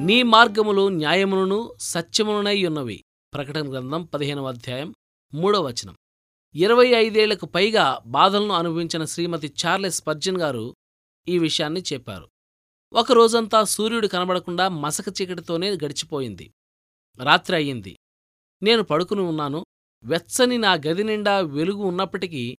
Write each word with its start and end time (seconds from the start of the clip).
నీ 0.00 0.22
మార్గములు 0.22 0.88
న్యాయములను 0.88 1.74
సత్యములనై 1.80 2.64
ఉన్నవి. 2.64 3.04
ప్రకటన 3.34 3.72
గ్రంథం 3.72 4.04
పదిహేనవ 4.04 4.48
అధ్యాయం 4.48 4.94
మూడవ 5.34 5.66
వచనం. 5.66 5.96
ఇరవై 6.54 6.86
ఐదేళ్ళకు 6.86 7.46
పైగా 7.46 8.00
బాధలను 8.06 8.54
అనుభవించిన 8.54 9.04
శ్రీమతి 9.04 9.52
చార్లెస్ 9.66 10.06
పర్జన్ 10.06 10.36
గారు 10.36 10.74
ఈ 11.28 11.38
విషయాన్ని 11.38 11.82
చెప్పారు. 11.92 12.28
ఒక 12.92 13.12
రోజంతా 13.12 13.64
సూర్యుడు 13.64 14.06
కనబడకుండా 14.06 14.68
మసక 14.68 15.04
చీకటితోనే 15.22 15.70
గడిచిపోయింది. 15.70 16.50
రాత్రి 17.22 17.56
అయ్యింది. 17.56 17.96
నేను 18.62 18.82
పడుకుని 18.82 19.20
ఉన్నాను. 19.20 19.64
వెచ్చని 20.04 20.58
నా 20.58 20.72
గది 20.72 21.04
నిండా 21.04 21.40
వెలుగు 21.40 21.82
ఉన్నప్పటికీ 21.82 22.56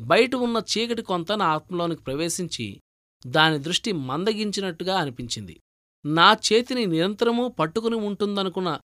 బయట 0.00 0.34
ఉన్న 0.34 0.62
చీకటి 0.78 1.02
కొంత 1.02 1.32
నా 1.32 1.44
ఆత్మలోనికి 1.44 2.02
ప్రవేశించి 2.02 2.80
దాని 3.26 3.58
దృష్టి 3.58 3.92
మందగించినట్టుగా 3.92 4.98
అనిపించింది. 4.98 5.60
నా 6.04 6.36
చేతిని 6.52 6.86
నిరంతరమూ 6.86 7.48
పట్టుకుని 7.48 7.96
ఉంటుందనుకున్న 7.96 8.80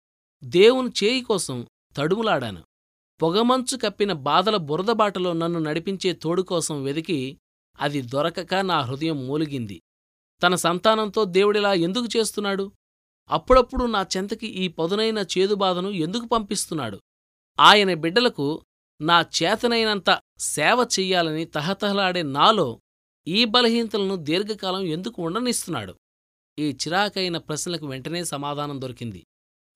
దేవుని 0.44 0.90
చేయి 1.04 1.22
కోసం 1.22 1.68
తడుములాడాను. 1.98 2.64
పొగమంచు 3.22 3.78
కప్పిన 3.78 4.14
బాధల 4.14 4.58
బురదబాటలో 4.58 5.34
నన్ను 5.34 5.60
నడిపించే 5.60 6.14
తోడు 6.14 6.42
కోసం 6.42 6.84
వెదికి 6.84 7.38
అది 7.80 8.02
దొరకక 8.02 8.54
నా 8.54 8.82
హృదయం 8.82 9.28
మూలిగింది. 9.28 9.82
తన 10.44 10.56
సంతానంతో 10.56 11.26
దేవుడిలా 11.26 11.74
ఎందుకు 11.74 12.18
చేస్తున్నాడు? 12.18 12.72
అప్పుడప్పుడు 13.30 13.84
నా 13.86 14.06
చెంతకి 14.18 14.48
ఈ 14.48 14.68
పదునైన 14.68 15.20
చేదుబాధను 15.20 15.90
ఎందుకు 15.90 16.26
పంపిస్తున్నాడు? 16.26 17.00
ఆయన 17.60 17.94
బిడ్డలకు 17.94 18.62
నా 19.02 19.22
చేతనైనంత 19.22 20.20
సేవ 20.40 20.88
చెయ్యాలని 21.00 21.46
తహతహలాడే 21.46 22.24
నాలో 22.24 22.80
ఈ 23.28 23.46
బలహీనతలను 23.46 24.16
దీర్ఘకాలం 24.16 24.82
ఎందుకు 24.82 25.22
ఉండనిస్తున్నాడు? 25.22 25.94
ఈ 26.60 26.70
చిరాకైన 26.72 27.38
ప్రశ్నలకు 27.38 27.88
వెంటనే 27.88 28.24
సమాధానం 28.24 28.82
దొరికింది. 28.82 29.26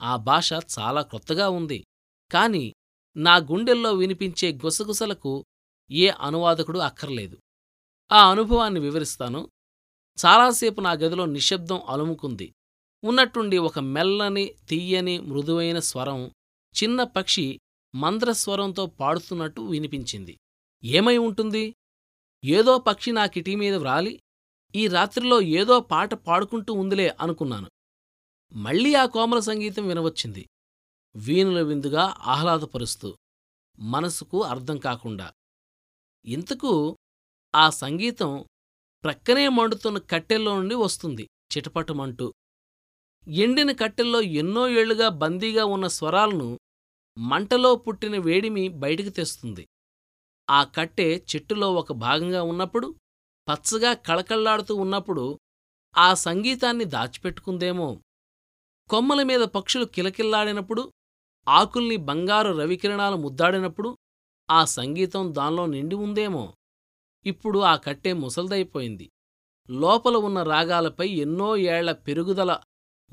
ఆ 0.01 0.15
భాష 0.15 0.53
చాలా 0.53 1.01
క్రొత్తగా 1.01 1.49
ఉంది. 1.49 1.85
కాని 2.31 2.73
నా 3.17 3.35
గుండెల్లో 3.35 3.93
వినిపించే 3.93 4.53
గుసగుసలకు 4.53 5.45
ఏ 5.91 6.09
అనువాదకుడు 6.09 6.79
అక్కర్లేదు. 6.79 7.37
ఆ 8.11 8.31
అనుభవాన్ని 8.31 8.79
వివరిస్తాను. 8.79 9.49
చాలాసేపు 10.25 10.81
నా 10.81 10.91
గదిలో 10.91 11.25
నిశ్శబ్దం 11.25 11.81
అలుముకుంది. 11.87 12.53
ఉన్నట్టుండి 13.03 13.57
ఒక 13.57 13.79
మెల్లని 13.79 14.53
తీయని 14.69 15.19
మృదువైన 15.19 15.79
స్వరం 15.79 16.31
చిన్న 16.83 17.03
పక్షి 17.03 17.59
మంద్రస్వరంతో 17.95 18.85
పాడుతున్నట్టు 18.85 19.61
వినిపించింది. 19.61 20.37
ఏమై 20.83 21.17
ఉంటుంది? 21.17 21.75
ఏదో 22.45 22.77
పక్షి 22.77 23.11
నా 23.11 23.25
కిటీ 23.25 23.55
మీద 23.55 23.75
వ్రాలి? 23.75 24.19
ఈ 24.75 24.87
రాత్రిలో 24.87 25.41
ఏదో 25.41 25.79
పాట 25.79 26.13
పాడుకుంటూ 26.13 26.73
ఉందిలే 26.73 27.17
అనుకున్నాను. 27.21 27.71
మళ్ళీ 28.53 28.93
ఆ 28.93 29.05
కోమల 29.05 29.39
సంగీతం 29.39 29.87
వినవచ్చింది. 29.87 30.49
వీణుల 31.15 31.61
విందుగా 31.61 32.15
ఆహ్లాదపరుస్తూ 32.19 33.17
మనసుకు 33.79 34.43
అర్థం 34.43 34.77
కాకుండా. 34.77 35.31
ఇంతకు 36.25 36.97
ఆ 37.55 37.69
సంగీతం 37.69 38.45
ప్రక్కనే 39.03 39.47
మండుతున్న 39.47 39.97
కట్టెల్లో 39.97 40.55
నుండి 40.59 40.75
వస్తుంది 40.75 41.29
చిటపటమంటూ. 41.57 42.33
ఎండిన 43.27 43.71
కట్టెల్లో 43.71 44.21
ఎన్నో 44.21 44.69
ఏళ్ళుగా 44.69 45.09
బందీగా 45.09 45.65
ఉన్న 45.65 45.87
స్వరాలను 45.87 46.59
మంటలో 47.17 47.75
పుట్టిన 47.75 48.17
వేడిమి 48.17 48.69
బయటికి 48.69 49.09
తెస్తుంది. 49.09 49.67
ఆ 50.49 50.63
కట్టె 50.63 51.21
చెట్టులో 51.35 51.73
ఒక 51.73 51.91
భాగంగా 51.91 52.43
ఉన్నప్పుడు 52.43 52.95
పచ్చగా 53.49 53.93
కళకళ్ళాడుతూ 53.93 54.75
ఉన్నప్పుడు 54.75 55.39
ఆ 55.97 56.13
సంగీతాన్ని 56.13 56.85
దాచిపెట్టుకుందేమో. 56.85 58.01
కొమ్మల 58.89 59.23
మీద 59.23 59.41
పక్షులు 59.41 59.85
కిలకిల్లాడినప్పుడు 59.85 60.93
ఆకుల్ని 61.47 61.97
బంగారు 61.97 62.51
రవికిరణాలు 62.51 63.15
ముద్దాడినప్పుడు 63.15 63.97
ఆ 64.51 64.65
సంగీతం 64.65 65.35
దానిలో 65.35 65.65
నిండి 65.65 65.95
ఉందేమో. 65.95 66.53
ఇప్పుడు 67.25 67.59
ఆ 67.59 67.75
కట్టే 67.75 68.13
ముసల్దైపోయింది. 68.13 69.11
లోపల 69.69 70.15
ఉన్న 70.15 70.43
రాగాలపై 70.43 71.09
ఎన్నో 71.09 71.57
ఏళ్ళ 71.57 71.91
పెరుగుదల 71.91 72.59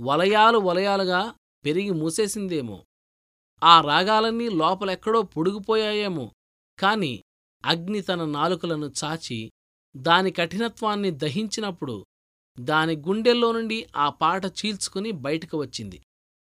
వలయాలు 0.00 0.58
వలయాలుగా 0.58 1.34
పెరిగి 1.64 1.90
మూసేసిందేమో. 1.90 2.84
ఆ 3.64 3.80
రాగాలన్నీ 3.80 4.48
లోపలెక్కడో 4.48 5.22
పొడిగిపోయాయేమో. 5.22 6.32
కాని 6.78 7.22
అగ్ని 7.64 8.00
తన 8.00 8.24
నాలుకలను 8.24 8.92
చాచి 9.04 9.50
దాని 9.96 10.30
కఠినత్వాన్ని 10.30 11.10
దహించినప్పుడు 11.10 12.06
దాని 12.60 12.96
గుండెల్లో 12.96 13.52
నుండి 13.52 13.86
ఆ 13.96 14.10
పాట 14.10 14.46
చీల్చుకుని 14.46 15.10
బయటకు 15.10 15.58
వచ్చింది. 15.58 16.02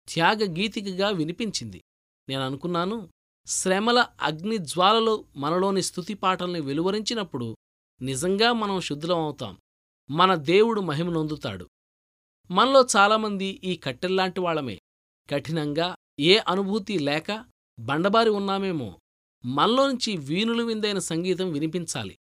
త్యాగ 0.07 0.43
గీతికగా 0.43 1.09
వినిపించింది. 1.09 1.83
నేననుకున్నాను 2.29 3.09
శ్రమల 3.45 4.07
అగ్నిజ్వాలలో 4.21 5.25
మనలోని 5.35 5.81
స్తుతి 5.81 6.13
పాటల్ని 6.13 6.61
వెలువరించినప్పుడు 6.61 7.55
నిజంగా 8.01 8.53
మనం 8.53 8.81
శుద్ధులమవుతాం. 8.81 9.57
మన 10.11 10.35
దేవుడు 10.35 10.81
మహిమనొందుతాడు 10.81 11.69
మనలో 12.51 12.87
చాలామంది 12.95 13.45
ఈ 13.45 13.75
కట్టెల్లాంటి 13.75 14.39
వాళ్ళమే. 14.39 14.79
కఠినంగా 15.29 15.95
ఏ 16.19 16.37
అనుభూతి 16.37 16.99
లేక 16.99 17.45
బండబారి 17.79 18.29
ఉన్నామేమో. 18.29 18.99
మనలోంచి 19.45 20.17
వీణులు 20.17 20.63
విందైన 20.63 20.99
సంగీతం 20.99 21.51
వినిపించాలి. 21.51 22.17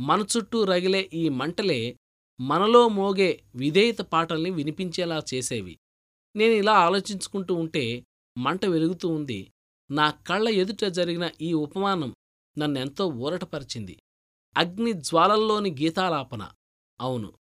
మన 0.00 0.24
చుట్టూ 0.36 0.64
రగిలే 0.64 1.10
ఈ 1.12 1.28
మంటలే 1.28 1.96
మనలో 2.40 2.88
మోగే 2.88 3.42
విధేయత 3.54 3.98
పాటల్ని 3.98 4.50
వినిపించేలా 4.50 5.22
చేసేవి. 5.34 5.78
నేనిలా 6.36 6.72
ఆలోచించుకుంటూ 6.72 7.54
ఉంటే 7.54 8.04
మంట 8.38 8.64
వెలుగుతూ 8.64 9.08
ఉంది. 9.08 9.52
నా 9.90 10.10
కళ్ళ 10.10 10.48
ఎదుట 10.48 10.84
జరిగిన 10.84 11.30
ఈ 11.40 11.52
ఉపమానం 11.52 12.14
నన్నెంతో 12.58 13.06
ఊరటపరిచింది. 13.06 13.98
అగ్ని 14.56 14.92
జ్వాలల్లోని 14.92 15.70
గీతాలాపన. 15.70 16.50
అవును 17.00 17.32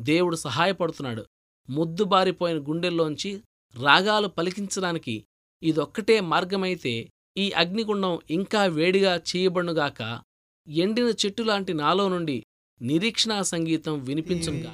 దేవుడు 0.00 0.36
సహాయపడుతున్నాడు. 0.36 1.26
ముద్దుబారిపోయిన 1.70 2.58
గుండెల్లోంచి 2.58 3.42
రాగాలు 3.74 4.28
పలికించడానికి 4.28 5.24
ఇదొక్కటే 5.62 6.20
మార్గమైతే 6.20 7.10
ఈ 7.36 7.52
అగ్నిగుండం 7.52 8.18
ఇంకా 8.30 8.64
వేడిగా 8.64 9.16
చేయబడునుగాక 9.16 10.22
ఎండిన 10.70 11.14
చెట్టులాంటి 11.26 11.74
నాలో 11.74 12.08
నుండి 12.08 12.46
నిరీక్షణా 12.80 13.42
సంగీతం 13.42 14.04
వినిపించంగా 14.04 14.72